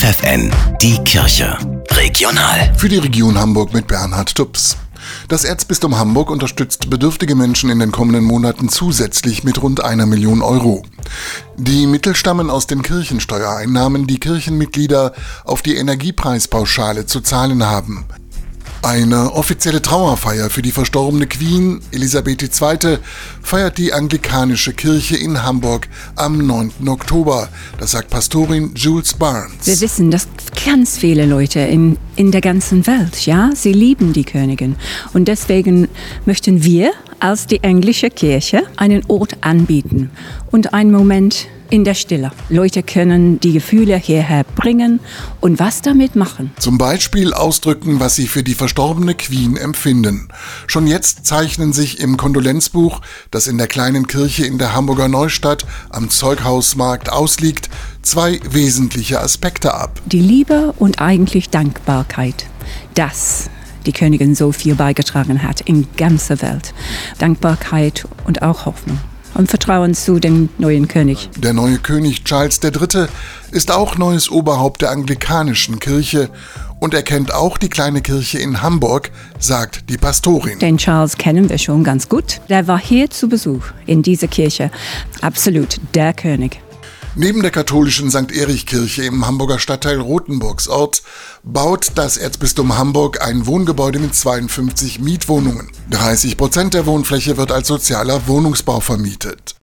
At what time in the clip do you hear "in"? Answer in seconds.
7.68-7.80, 25.18-25.42, 31.60-31.98, 32.16-32.30, 41.70-41.84, 53.46-53.56, 54.44-54.58, 65.60-65.86, 78.38-78.62, 83.86-84.02